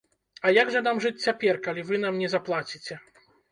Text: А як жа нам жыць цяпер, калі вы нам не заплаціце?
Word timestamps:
А 0.45 0.53
як 0.55 0.71
жа 0.75 0.81
нам 0.87 1.01
жыць 1.05 1.23
цяпер, 1.27 1.61
калі 1.69 1.85
вы 1.93 2.01
нам 2.07 2.19
не 2.25 2.33
заплаціце? 2.37 3.01